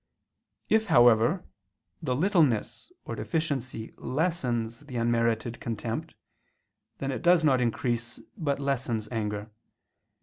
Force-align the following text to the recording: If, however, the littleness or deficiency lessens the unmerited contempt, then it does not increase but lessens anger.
If, 0.67 0.87
however, 0.87 1.43
the 2.01 2.15
littleness 2.15 2.91
or 3.05 3.13
deficiency 3.13 3.93
lessens 3.97 4.79
the 4.79 4.95
unmerited 4.95 5.59
contempt, 5.59 6.15
then 6.97 7.11
it 7.11 7.21
does 7.21 7.43
not 7.43 7.61
increase 7.61 8.19
but 8.35 8.59
lessens 8.59 9.07
anger. 9.11 9.51